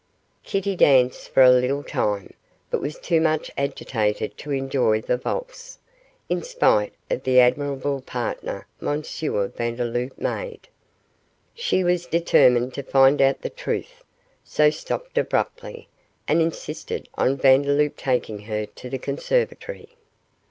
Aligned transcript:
Kitty 0.41 0.75
danced 0.75 1.29
for 1.29 1.43
a 1.43 1.51
little 1.51 1.83
time, 1.83 2.33
but 2.71 2.81
was 2.81 2.97
too 2.97 3.21
much 3.21 3.51
agitated 3.55 4.35
to 4.39 4.49
enjoy 4.49 4.99
the 4.99 5.15
valse, 5.15 5.77
in 6.27 6.41
spite 6.41 6.93
of 7.11 7.21
the 7.21 7.39
admirable 7.39 8.01
partner 8.01 8.65
M. 8.81 9.03
Vandeloup 9.03 10.17
made. 10.17 10.69
She 11.53 11.83
was 11.83 12.07
determined 12.07 12.73
to 12.73 12.81
find 12.81 13.21
out 13.21 13.43
the 13.43 13.51
truth, 13.51 14.03
so 14.43 14.71
stopped 14.71 15.19
abruptly, 15.19 15.87
and 16.27 16.41
insisted 16.41 17.07
on 17.13 17.37
Vandeloup 17.37 17.95
taking 17.95 18.39
her 18.39 18.65
to 18.65 18.89
the 18.89 18.97
conservatory. 18.97 19.89